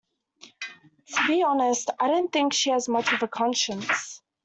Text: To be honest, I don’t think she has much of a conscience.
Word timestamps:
To 1.13 1.27
be 1.27 1.43
honest, 1.43 1.91
I 1.99 2.07
don’t 2.07 2.33
think 2.33 2.53
she 2.53 2.71
has 2.71 2.89
much 2.89 3.13
of 3.13 3.21
a 3.21 3.27
conscience. 3.27 4.23